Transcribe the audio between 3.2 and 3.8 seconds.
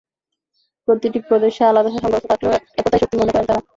মনে করেন তারা।